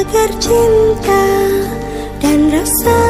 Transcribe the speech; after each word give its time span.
agar 0.00 0.32
cinta 0.40 1.24
dan 2.24 2.48
rasa 2.48 3.00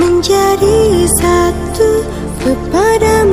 menjadi 0.00 1.04
satu 1.20 1.90
kepadamu 2.40 3.25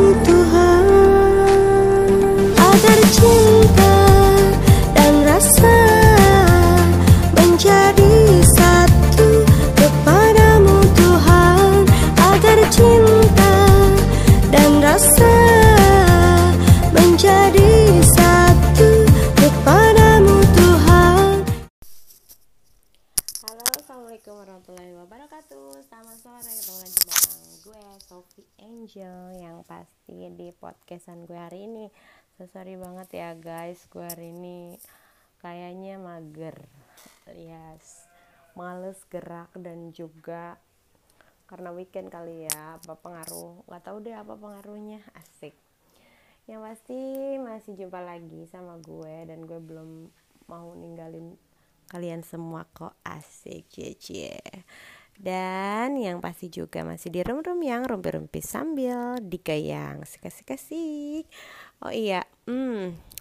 Sophie 28.33 28.65
Angel 28.65 29.45
yang 29.45 29.61
pasti 29.61 30.25
di 30.33 30.49
podcastan 30.57 31.29
gue 31.29 31.37
hari 31.37 31.69
ini. 31.69 31.85
So, 32.33 32.49
sorry 32.49 32.73
banget 32.73 33.21
ya 33.21 33.37
guys, 33.37 33.85
gue 33.93 34.01
hari 34.01 34.33
ini 34.33 34.73
kayaknya 35.37 36.01
mager, 36.01 36.57
yes, 37.29 38.09
males 38.57 38.97
gerak 39.13 39.53
dan 39.61 39.93
juga 39.93 40.57
karena 41.45 41.77
weekend 41.77 42.09
kali 42.09 42.49
ya, 42.49 42.81
apa 42.81 42.97
pengaruh? 42.97 43.69
Gak 43.69 43.85
tahu 43.85 44.01
deh 44.01 44.17
apa 44.17 44.33
pengaruhnya, 44.33 45.05
asik. 45.13 45.53
Yang 46.49 46.61
pasti 46.73 46.97
masih 47.37 47.85
jumpa 47.85 48.01
lagi 48.01 48.49
sama 48.49 48.81
gue 48.81 49.29
dan 49.29 49.45
gue 49.45 49.61
belum 49.61 50.09
mau 50.49 50.73
ninggalin 50.73 51.37
kalian 51.93 52.25
semua 52.25 52.65
kok 52.73 52.97
asik 53.05 53.69
cie 53.69 53.93
cie 53.93 54.41
dan 55.17 55.97
yang 55.97 56.21
pasti 56.21 56.49
juga 56.49 56.81
masih 56.81 57.13
di 57.13 57.21
room 57.21 57.45
room 57.45 57.61
yang 57.61 57.85
rumpi-rumpi 57.85 58.41
sambil 58.41 59.17
digayang 59.21 60.01
asik-asik 60.01 61.25
oh 61.85 61.93
iya 61.93 62.25
hmm 62.49 63.13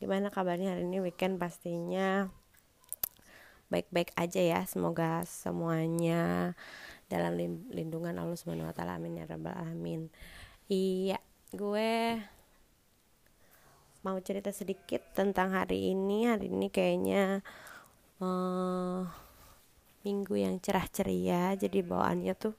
gimana 0.00 0.32
kabarnya 0.32 0.72
hari 0.72 0.88
ini? 0.88 1.04
Weekend 1.04 1.36
pastinya 1.36 2.32
baik-baik 3.68 4.16
aja 4.16 4.40
ya. 4.40 4.60
Semoga 4.64 5.22
semuanya 5.28 6.56
dalam 7.12 7.36
lindungan 7.68 8.16
Allah 8.16 8.34
Subhanahu 8.34 8.72
wa 8.72 8.74
taala. 8.74 8.96
Amin 8.96 9.20
ya 9.20 9.28
rabbal 9.28 9.52
alamin. 9.52 10.08
Iya 10.72 11.20
gue 11.52 12.16
mau 14.00 14.16
cerita 14.24 14.48
sedikit 14.56 15.04
tentang 15.12 15.52
hari 15.52 15.92
ini. 15.92 16.32
Hari 16.32 16.48
ini 16.48 16.72
kayaknya 16.72 17.44
uh, 18.24 19.04
minggu 20.00 20.34
yang 20.36 20.56
cerah 20.58 20.86
ceria 20.88 21.52
jadi 21.56 21.84
bawaannya 21.84 22.34
tuh 22.36 22.54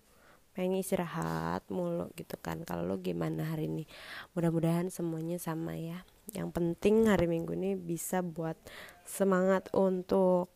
pengen 0.52 0.84
istirahat 0.84 1.64
mulu 1.72 2.12
gitu 2.20 2.36
kan. 2.38 2.68
Kalau 2.68 2.84
lo 2.84 3.00
gimana 3.00 3.56
hari 3.56 3.72
ini? 3.72 3.88
Mudah-mudahan 4.36 4.92
semuanya 4.92 5.40
sama 5.40 5.80
ya. 5.80 6.04
Yang 6.36 6.50
penting 6.52 7.08
hari 7.08 7.26
minggu 7.32 7.56
ini 7.56 7.80
bisa 7.80 8.20
buat 8.20 8.60
semangat 9.08 9.72
untuk 9.72 10.52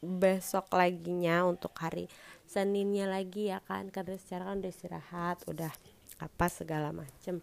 besok 0.00 0.72
laginya 0.72 1.44
untuk 1.48 1.72
hari 1.76 2.08
Seninnya 2.46 3.10
lagi 3.10 3.50
ya 3.50 3.58
kan. 3.66 3.90
Karena 3.90 4.14
secara 4.16 4.48
kan 4.48 4.62
udah 4.62 4.70
istirahat 4.70 5.38
udah 5.50 5.72
apa 6.22 6.46
segala 6.46 6.94
macem. 6.94 7.42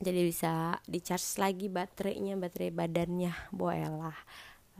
Jadi 0.00 0.20
bisa 0.26 0.80
di 0.84 0.98
charge 1.00 1.38
lagi 1.38 1.70
baterainya 1.70 2.34
baterai 2.36 2.74
badannya. 2.74 3.32
Boleh 3.54 3.86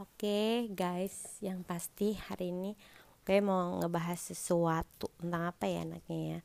Oke 0.00 0.64
guys, 0.72 1.12
yang 1.44 1.60
pasti 1.60 2.16
hari 2.16 2.56
ini 2.56 2.72
gue 3.20 3.36
mau 3.44 3.84
ngebahas 3.84 4.32
sesuatu 4.32 5.12
tentang 5.20 5.52
apa 5.52 5.68
ya 5.68 5.84
anaknya 5.84 6.18
ya. 6.24 6.40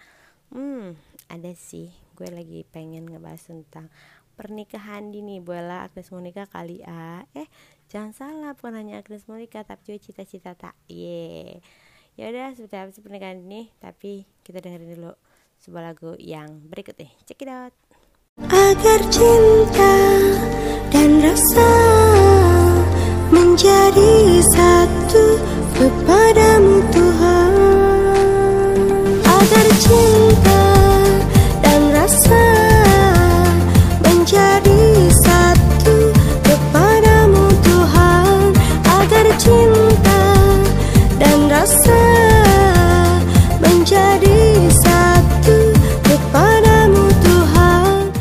Hmm, 0.52 1.00
ada 1.32 1.56
sih. 1.56 1.88
Gue 2.20 2.28
lagi 2.36 2.68
pengen 2.68 3.08
ngebahas 3.08 3.48
tentang 3.48 3.88
pernikahan 4.36 5.08
dini. 5.08 5.40
Bola 5.40 5.88
Agnes 5.88 6.12
Monica 6.12 6.44
kali 6.52 6.84
A. 6.84 7.24
Eh, 7.32 7.48
jangan 7.88 8.12
salah 8.12 8.52
bukan 8.60 8.76
hanya 8.76 9.00
Agnes 9.00 9.24
Monica 9.24 9.64
tapi 9.64 9.88
juga 9.88 10.04
cita-cita 10.04 10.52
tak. 10.52 10.76
Ye. 10.92 11.64
Ya 12.20 12.28
udah 12.28 12.52
seperti 12.60 12.76
apa 12.76 12.92
sih 12.92 13.08
pernikahan 13.08 13.40
ini? 13.40 13.72
Tapi 13.80 14.28
kita 14.44 14.60
dengerin 14.60 15.00
dulu 15.00 15.16
sebuah 15.64 15.96
lagu 15.96 16.12
yang 16.20 16.60
berikut 16.68 17.00
nih. 17.00 17.12
Check 17.24 17.48
it 17.48 17.48
out. 17.48 17.72
agar 18.36 19.00
cinta 19.08 19.96
dan 20.92 21.24
rasa 21.24 21.85
kepadamu 25.76 26.80
Tuhan. 26.90 27.54
Agar 29.28 29.68
cinta 29.84 30.64
dan 31.60 31.82
rasa 31.92 32.46
menjadi 34.02 34.84
satu. 35.22 35.96
Kepadamu 36.48 37.46
Tuhan. 37.62 38.56
Agar 38.88 39.28
cinta 39.36 40.24
dan 41.20 41.40
rasa 41.52 42.04
menjadi 43.60 44.40
satu. 44.82 45.58
Kepadamu 46.08 47.04
Tuhan. 47.22 48.16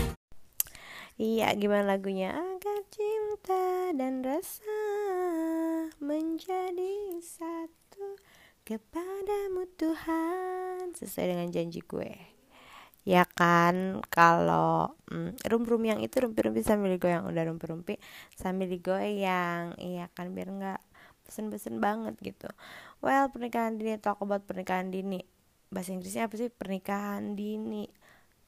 Iya, 1.16 1.54
gimana 1.54 1.94
lagunya? 1.94 2.34
Agar 2.34 2.78
cinta 2.90 3.94
dan 3.94 4.26
rasa 4.26 4.83
kepadamu 8.64 9.68
Tuhan 9.76 10.96
sesuai 10.96 11.36
dengan 11.36 11.48
janji 11.52 11.84
gue. 11.84 12.12
Ya 13.04 13.28
kan, 13.28 14.00
kalau 14.08 14.96
mm, 15.12 15.44
rum-rum 15.44 15.84
yang 15.84 16.00
itu 16.00 16.24
rumpi-rumpi 16.24 16.64
sambil 16.64 16.96
digoyang 16.96 17.28
udah 17.28 17.44
rumpi-rumpi 17.44 18.00
sambil 18.32 18.64
digoyang, 18.64 19.76
iya 19.76 20.08
kan 20.16 20.32
biar 20.32 20.48
nggak 20.48 20.80
pesen-pesen 21.28 21.84
banget 21.84 22.16
gitu. 22.24 22.48
Well, 23.04 23.28
pernikahan 23.28 23.76
dini 23.76 24.00
talk 24.00 24.24
about 24.24 24.48
pernikahan 24.48 24.88
dini. 24.88 25.20
Bahasa 25.68 25.92
Inggrisnya 25.92 26.32
apa 26.32 26.40
sih? 26.40 26.48
Pernikahan 26.48 27.36
dini 27.36 27.84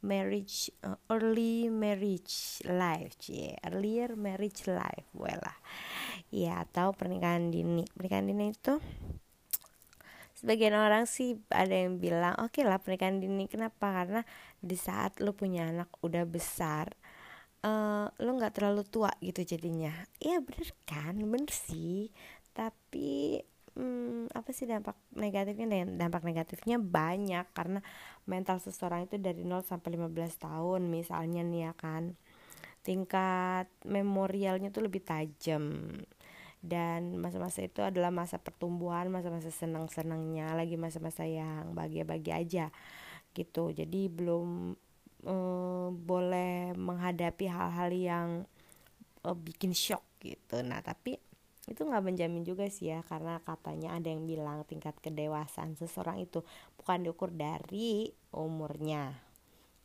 marriage 0.01 0.73
uh, 0.85 0.97
early 1.13 1.69
marriage 1.73 2.63
life 2.69 3.17
cie 3.19 3.57
earlier 3.65 4.15
marriage 4.15 4.69
life 4.69 5.09
well 5.17 5.41
lah 5.41 5.59
ya 6.31 6.63
atau 6.63 6.93
pernikahan 6.95 7.49
dini 7.51 7.83
pernikahan 7.97 8.29
dini 8.29 8.55
itu 8.55 8.79
sebagian 10.37 10.77
orang 10.77 11.09
sih 11.09 11.41
ada 11.49 11.73
yang 11.73 11.97
bilang 11.97 12.37
oke 12.37 12.61
okay 12.61 12.63
lah 12.69 12.77
pernikahan 12.77 13.19
dini 13.19 13.49
kenapa? 13.49 14.05
Karena 14.05 14.23
di 14.61 14.77
saat 14.77 15.19
lo 15.25 15.33
punya 15.33 15.73
anak 15.73 15.89
udah 16.05 16.29
besar 16.29 16.93
uh, 17.65 18.07
lo 18.21 18.31
nggak 18.37 18.55
terlalu 18.61 18.83
tua 18.85 19.11
gitu 19.25 19.43
jadinya. 19.43 19.93
Iya 20.21 20.45
bener 20.45 20.69
kan? 20.85 21.17
Bener 21.17 21.51
sih. 21.51 22.13
Tapi 22.53 23.41
hmm, 23.77 24.33
apa 24.33 24.51
sih 24.53 24.69
dampak 24.69 24.97
negatifnya? 25.17 25.67
Dan 25.73 25.97
dampak 25.97 26.23
negatifnya 26.23 26.77
banyak 26.77 27.47
karena 27.57 27.81
mental 28.29 28.61
seseorang 28.61 29.09
itu 29.09 29.17
dari 29.17 29.43
0 29.43 29.65
sampai 29.65 29.97
15 29.97 30.13
tahun 30.45 30.81
misalnya 30.93 31.43
nih 31.43 31.63
ya 31.71 31.73
kan. 31.75 32.15
Tingkat 32.85 33.67
memorialnya 33.83 34.71
tuh 34.71 34.87
lebih 34.87 35.03
tajam 35.03 35.91
dan 36.65 37.21
masa-masa 37.21 37.63
itu 37.65 37.81
adalah 37.85 38.11
masa 38.11 38.41
pertumbuhan 38.41 39.13
masa-masa 39.13 39.53
senang-senangnya 39.53 40.57
lagi 40.57 40.75
masa-masa 40.81 41.29
yang 41.29 41.77
bahagia-bahagia 41.77 42.35
aja 42.41 42.67
gitu. 43.37 43.71
Jadi 43.73 44.09
belum 44.09 44.75
eh, 45.27 45.89
boleh 45.93 46.75
menghadapi 46.75 47.47
hal-hal 47.47 47.91
yang 47.93 48.29
eh, 49.25 49.37
bikin 49.37 49.77
shock 49.77 50.03
gitu. 50.25 50.61
Nah 50.65 50.81
tapi 50.81 51.21
itu 51.67 51.83
nggak 51.83 52.05
menjamin 52.05 52.47
juga 52.47 52.71
sih 52.71 52.95
ya 52.95 53.03
karena 53.03 53.43
katanya 53.43 53.99
ada 53.99 54.07
yang 54.07 54.23
bilang 54.23 54.63
tingkat 54.71 54.95
kedewasaan 55.03 55.75
seseorang 55.75 56.23
itu 56.23 56.47
bukan 56.79 57.03
diukur 57.03 57.35
dari 57.35 58.07
umurnya 58.31 59.27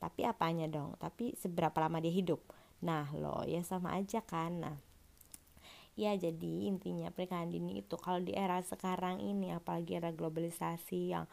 tapi 0.01 0.25
apanya 0.25 0.65
dong? 0.65 0.97
Tapi 0.97 1.37
seberapa 1.37 1.77
lama 1.77 2.01
dia 2.01 2.09
hidup? 2.09 2.41
Nah 2.81 3.05
lo 3.13 3.45
ya 3.45 3.61
sama 3.61 3.93
aja 3.93 4.25
kan. 4.25 4.57
Nah 4.57 4.75
ya 6.01 6.17
jadi 6.17 6.53
intinya 6.65 7.13
pernikahan 7.13 7.53
dini 7.53 7.85
itu 7.85 7.93
kalau 8.01 8.17
di 8.17 8.33
era 8.33 8.57
sekarang 8.65 9.21
ini 9.21 9.53
apalagi 9.53 10.01
era 10.01 10.09
globalisasi 10.09 11.13
yang 11.13 11.29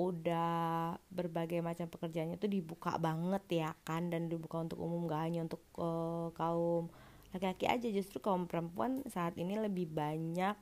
udah 0.00 0.96
berbagai 1.12 1.60
macam 1.60 1.84
pekerjaannya 1.92 2.40
tuh 2.40 2.48
dibuka 2.48 2.96
banget 2.96 3.44
ya 3.52 3.70
kan 3.84 4.08
dan 4.08 4.32
dibuka 4.32 4.64
untuk 4.64 4.80
umum 4.80 5.04
gak 5.04 5.28
hanya 5.28 5.44
untuk 5.44 5.60
uh, 5.76 6.32
kaum 6.32 6.88
laki-laki 7.36 7.68
aja 7.68 7.88
justru 7.92 8.16
kaum 8.24 8.48
perempuan 8.48 9.04
saat 9.12 9.36
ini 9.36 9.60
lebih 9.60 9.92
banyak 9.92 10.56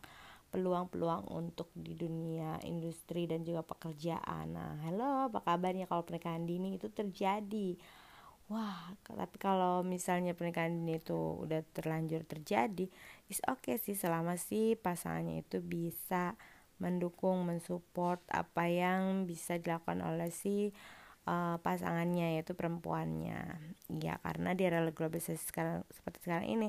peluang-peluang 0.51 1.31
untuk 1.31 1.71
di 1.77 1.93
dunia 1.93 2.57
industri 2.65 3.29
dan 3.29 3.45
juga 3.45 3.61
pekerjaan. 3.69 4.57
Nah, 4.57 4.81
halo, 4.81 5.29
apa 5.29 5.45
kabarnya 5.45 5.85
kalau 5.85 6.09
pernikahan 6.09 6.49
dini 6.49 6.81
itu 6.81 6.89
terjadi? 6.89 7.77
wah 8.49 8.97
tapi 9.05 9.37
kalau 9.37 9.85
misalnya 9.85 10.33
pernikahan 10.33 10.73
dini 10.73 10.97
itu 10.97 11.17
udah 11.45 11.61
terlanjur 11.77 12.25
terjadi 12.25 12.89
is 13.29 13.45
oke 13.45 13.61
okay 13.61 13.77
sih 13.77 13.97
selama 13.97 14.41
si 14.41 14.75
pasangannya 14.75 15.45
itu 15.45 15.61
bisa 15.61 16.35
mendukung 16.79 17.45
mensupport 17.45 18.23
apa 18.31 18.71
yang 18.71 19.27
bisa 19.27 19.59
dilakukan 19.59 20.01
oleh 20.01 20.31
si 20.31 20.71
uh, 21.29 21.59
pasangannya 21.61 22.41
yaitu 22.41 22.57
perempuannya. 22.57 23.59
Ya 24.01 24.17
karena 24.25 24.57
di 24.57 24.63
era 24.65 24.81
globalisasi 24.81 25.45
sekarang 25.45 25.85
seperti 25.93 26.25
sekarang 26.25 26.49
ini 26.49 26.69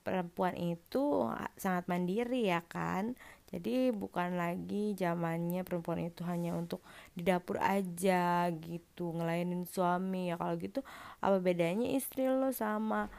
perempuan 0.00 0.56
itu 0.56 1.28
sangat 1.58 1.88
mandiri 1.90 2.48
ya 2.48 2.62
kan? 2.64 3.18
Jadi 3.50 3.90
bukan 3.90 4.38
lagi 4.38 4.94
zamannya 4.94 5.66
perempuan 5.66 6.06
itu 6.06 6.22
hanya 6.22 6.54
untuk 6.54 6.86
di 7.18 7.26
dapur 7.26 7.58
aja 7.58 8.46
gitu 8.62 9.10
ngelainin 9.16 9.66
suami 9.66 10.30
ya. 10.30 10.38
Kalau 10.38 10.54
gitu 10.60 10.86
apa 11.18 11.42
bedanya 11.42 11.90
istri 11.90 12.30
lo 12.30 12.54
sama 12.54 13.10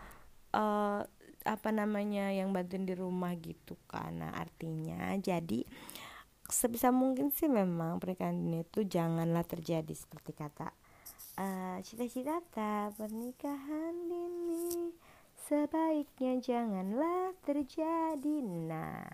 uh, 0.56 1.04
apa 1.48 1.70
namanya 1.74 2.30
yang 2.30 2.54
bantuin 2.54 2.86
di 2.86 2.94
rumah 2.94 3.34
gitu 3.40 3.78
karena 3.90 4.34
artinya 4.36 5.16
jadi 5.18 5.66
sebisa 6.46 6.94
mungkin 6.94 7.34
sih 7.34 7.50
memang 7.50 7.98
pernikahan 7.98 8.38
dini 8.38 8.62
itu 8.68 8.86
janganlah 8.86 9.46
terjadi 9.48 9.94
seperti 9.96 10.36
kata 10.38 10.70
uh, 11.40 11.78
cita-cita 11.82 12.44
tak 12.54 12.94
pernikahan 13.00 13.94
dini 14.06 14.94
sebaiknya 15.50 16.38
janganlah 16.44 17.34
terjadi 17.42 18.36
nah 18.46 19.08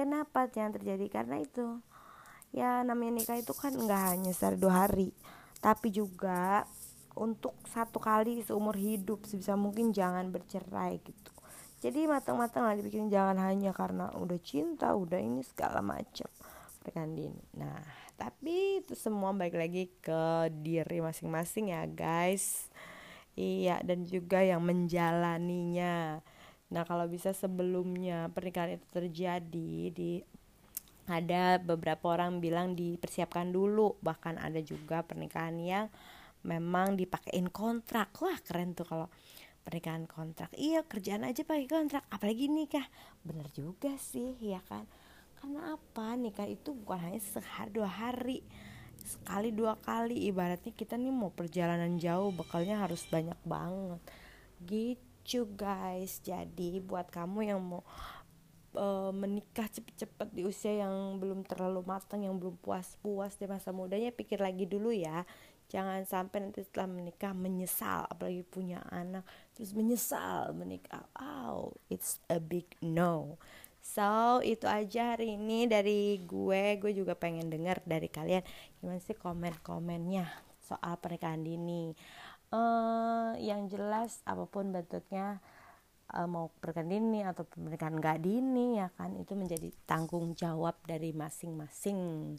Kenapa 0.00 0.46
yang 0.54 0.72
terjadi? 0.72 1.06
Karena 1.10 1.42
itu 1.42 1.82
ya 2.56 2.82
namanya 2.82 3.20
nikah 3.20 3.38
itu 3.38 3.54
kan 3.54 3.74
nggak 3.74 4.02
hanya 4.16 4.32
sehari 4.34 4.58
dua 4.58 4.86
hari, 4.86 5.10
tapi 5.60 5.92
juga 5.92 6.64
untuk 7.18 7.54
satu 7.68 7.98
kali 8.00 8.40
seumur 8.40 8.74
hidup 8.78 9.26
sebisa 9.26 9.60
mungkin 9.60 9.90
jangan 9.90 10.30
bercerai 10.30 11.02
gitu. 11.02 11.32
Jadi 11.80 12.04
matang-matang 12.04 12.68
lah 12.68 12.76
dibikin 12.76 13.08
jangan 13.08 13.40
hanya 13.40 13.72
karena 13.72 14.12
udah 14.12 14.36
cinta, 14.44 14.92
udah 14.92 15.16
ini 15.16 15.40
segala 15.40 15.80
macam 15.80 16.28
pernikahan 16.80 17.12
dini. 17.16 17.44
Nah, 17.56 17.80
tapi 18.20 18.84
itu 18.84 18.92
semua 18.92 19.32
baik 19.32 19.56
lagi 19.56 19.88
ke 20.04 20.52
diri 20.60 21.00
masing-masing 21.00 21.72
ya 21.72 21.88
guys. 21.88 22.68
Iya 23.32 23.80
dan 23.80 24.04
juga 24.04 24.44
yang 24.44 24.60
menjalaninya. 24.60 26.20
Nah 26.68 26.82
kalau 26.84 27.08
bisa 27.08 27.32
sebelumnya 27.32 28.28
pernikahan 28.28 28.76
itu 28.76 28.86
terjadi 28.92 29.72
di 29.88 30.20
ada 31.10 31.58
beberapa 31.58 32.14
orang 32.14 32.38
bilang 32.38 32.78
dipersiapkan 32.78 33.50
dulu 33.50 33.98
bahkan 34.04 34.38
ada 34.38 34.62
juga 34.62 35.02
pernikahan 35.02 35.56
yang 35.58 35.86
memang 36.46 36.94
dipakein 36.94 37.50
kontrak 37.50 38.14
wah 38.22 38.38
keren 38.46 38.78
tuh 38.78 38.86
kalau 38.86 39.08
pernikahan 39.62 40.04
kontrak. 40.08 40.50
Iya 40.56 40.84
kerjaan 40.84 41.24
aja 41.24 41.44
pakai 41.44 41.68
kontrak. 41.68 42.04
Apalagi 42.10 42.50
nikah. 42.50 42.86
Bener 43.22 43.46
juga 43.52 43.94
sih 44.00 44.36
ya 44.40 44.60
kan? 44.66 44.84
Karena 45.40 45.76
apa? 45.76 46.16
Nikah 46.16 46.48
itu 46.48 46.76
bukan 46.76 47.00
hanya 47.00 47.20
sehari 47.20 47.70
dua 47.72 47.88
hari. 47.88 48.44
Sekali 49.00 49.52
dua 49.52 49.76
kali. 49.80 50.28
Ibaratnya 50.28 50.72
kita 50.72 51.00
nih 51.00 51.12
mau 51.12 51.32
perjalanan 51.32 51.96
jauh 51.96 52.32
bekalnya 52.32 52.80
harus 52.80 53.04
banyak 53.08 53.38
banget. 53.44 54.00
Gitu 54.64 55.48
guys. 55.56 56.20
Jadi 56.20 56.80
buat 56.84 57.08
kamu 57.08 57.54
yang 57.54 57.60
mau 57.60 57.84
uh, 58.76 59.10
menikah 59.14 59.66
cepet-cepet 59.66 60.28
di 60.30 60.42
usia 60.46 60.84
yang 60.86 61.18
belum 61.18 61.42
terlalu 61.46 61.82
matang 61.86 62.22
yang 62.22 62.36
belum 62.38 62.58
puas-puas 62.60 63.34
di 63.38 63.46
masa 63.48 63.74
mudanya 63.74 64.14
pikir 64.14 64.38
lagi 64.38 64.68
dulu 64.68 64.94
ya 64.94 65.26
jangan 65.70 66.02
sampai 66.02 66.42
nanti 66.42 66.66
setelah 66.66 66.90
menikah 66.90 67.30
menyesal 67.30 68.10
apalagi 68.10 68.42
punya 68.42 68.82
anak 68.90 69.22
terus 69.54 69.70
menyesal 69.72 70.50
menikah. 70.52 71.06
Oh 71.14 71.72
it's 71.86 72.18
a 72.26 72.42
big 72.42 72.66
no. 72.82 73.38
So 73.80 74.42
itu 74.44 74.66
aja 74.66 75.16
hari 75.16 75.38
ini 75.38 75.70
dari 75.70 76.20
gue. 76.26 76.76
Gue 76.82 76.92
juga 76.92 77.14
pengen 77.14 77.48
dengar 77.48 77.80
dari 77.86 78.10
kalian 78.10 78.44
gimana 78.82 79.00
sih 79.00 79.16
komen-komennya 79.16 80.26
soal 80.60 80.98
pernikahan 80.98 81.40
dini. 81.40 81.94
Uh, 82.50 83.38
yang 83.38 83.70
jelas 83.70 84.26
apa 84.26 84.42
pun 84.50 84.74
bentuknya 84.74 85.38
uh, 86.14 86.26
mau 86.26 86.50
pernikahan 86.58 86.90
dini 86.90 87.20
atau 87.22 87.46
pernikahan 87.46 87.94
gak 88.02 88.18
dini 88.26 88.82
ya 88.82 88.90
kan 88.98 89.14
itu 89.14 89.38
menjadi 89.38 89.70
tanggung 89.86 90.34
jawab 90.34 90.74
dari 90.82 91.14
masing-masing 91.14 92.34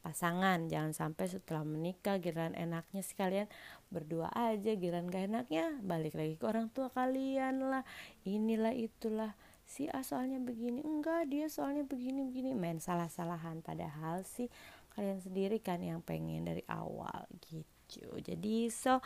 pasangan. 0.00 0.66
Jangan 0.66 0.92
sampai 0.96 1.28
setelah 1.28 1.62
menikah 1.62 2.18
giran 2.18 2.56
enaknya 2.56 3.04
sekalian 3.04 3.46
berdua 3.92 4.32
aja 4.32 4.72
giran 4.74 5.06
gak 5.12 5.28
enaknya 5.28 5.78
balik 5.84 6.16
lagi 6.16 6.40
ke 6.40 6.44
orang 6.48 6.72
tua 6.72 6.88
kalian 6.90 7.60
lah. 7.70 7.84
Inilah 8.24 8.74
itulah. 8.74 9.32
Si 9.70 9.86
A 9.86 10.02
soalnya 10.02 10.42
begini. 10.42 10.82
Enggak 10.82 11.30
dia 11.30 11.46
soalnya 11.46 11.86
begini 11.86 12.26
begini. 12.26 12.58
Main 12.58 12.82
salah-salahan. 12.82 13.62
Padahal 13.62 14.26
sih 14.26 14.50
kalian 14.98 15.22
sendiri 15.22 15.62
kan 15.62 15.78
yang 15.78 16.02
pengen 16.02 16.48
dari 16.48 16.66
awal 16.66 17.30
gitu. 17.46 18.10
Jadi 18.18 18.66
so 18.74 18.98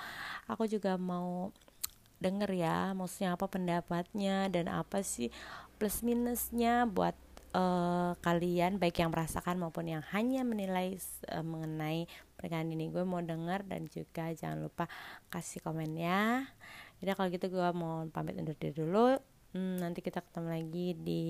aku 0.49 0.64
juga 0.64 0.97
mau 0.97 1.52
denger 2.25 2.50
ya 2.56 2.97
maksudnya 2.97 3.37
apa 3.37 3.44
pendapatnya 3.52 4.49
dan 4.49 4.73
apa 4.73 5.05
sih 5.05 5.29
plus 5.76 6.00
minusnya 6.00 6.88
buat 6.88 7.12
uh, 7.54 8.12
kalian 8.20 8.76
baik 8.82 9.00
yang 9.00 9.14
merasakan 9.14 9.62
maupun 9.62 9.86
yang 9.86 10.02
hanya 10.12 10.42
menilai 10.42 10.98
uh, 11.30 11.46
mengenai 11.46 12.10
pernikahan 12.34 12.68
ini. 12.68 12.90
Gue 12.90 13.06
mau 13.06 13.22
denger 13.22 13.64
dan 13.64 13.86
juga 13.88 14.34
jangan 14.34 14.66
lupa 14.66 14.90
kasih 15.30 15.62
komen 15.62 15.94
ya. 15.94 16.44
Jadi 17.00 17.10
kalau 17.14 17.28
gitu 17.30 17.46
gue 17.48 17.68
mau 17.72 18.04
pamit 18.10 18.36
undur 18.36 18.58
diri 18.58 18.74
dulu. 18.74 19.16
Hmm, 19.54 19.78
nanti 19.78 20.02
kita 20.02 20.18
ketemu 20.18 20.48
lagi 20.50 20.88
di 20.98 21.24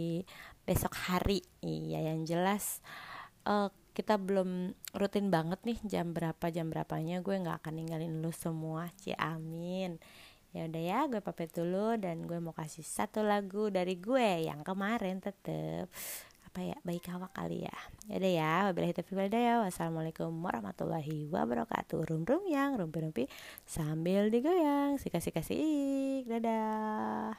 besok 0.64 0.96
hari. 0.96 1.44
Iya 1.60 2.10
yang 2.10 2.24
jelas 2.24 2.80
uh, 3.44 3.68
kita 3.94 4.18
belum 4.18 4.74
rutin 4.96 5.30
banget 5.30 5.62
nih 5.62 5.78
jam 5.86 6.10
berapa 6.10 6.50
jam 6.50 6.66
berapanya 6.66 7.22
gue 7.22 7.36
nggak 7.36 7.62
akan 7.62 7.74
ninggalin 7.78 8.24
lu 8.24 8.32
semua. 8.32 8.90
Cie 8.98 9.14
amin 9.14 10.00
ya 10.54 10.70
udah 10.70 10.82
ya 10.86 10.98
gue 11.10 11.18
pamit 11.18 11.50
dulu 11.50 11.98
dan 11.98 12.30
gue 12.30 12.38
mau 12.38 12.54
kasih 12.54 12.86
satu 12.86 13.26
lagu 13.26 13.74
dari 13.74 13.98
gue 13.98 14.46
yang 14.46 14.62
kemarin 14.62 15.18
tetep. 15.18 15.90
Apa 16.46 16.62
ya 16.62 16.78
baik 16.86 17.10
awak 17.10 17.34
kali 17.34 17.66
ya. 17.66 17.76
Ya 18.06 18.14
udah 18.22 18.32
ya 18.32 18.52
wabillahi 18.70 18.94
taufiq 18.94 19.18
ya 19.34 19.66
wassalamualaikum 19.66 20.30
warahmatullahi 20.30 21.26
wabarakatuh. 21.26 22.06
Rum 22.06 22.22
rum 22.22 22.46
yang 22.46 22.78
rumpi 22.78 22.98
rumpi 23.02 23.24
sambil 23.66 24.30
digoyang 24.30 24.94
sika 25.02 25.18
sik 25.18 25.34
dadah 26.30 27.34